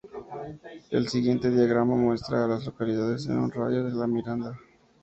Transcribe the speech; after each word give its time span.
El 0.89 1.09
siguiente 1.09 1.51
diagrama 1.51 1.95
muestra 1.95 2.43
a 2.43 2.47
las 2.47 2.65
localidades 2.65 3.27
en 3.27 3.37
un 3.37 3.51
radio 3.51 3.83
de 3.83 3.91
de 3.91 3.97
La 3.97 4.07
Mirada. 4.07 4.59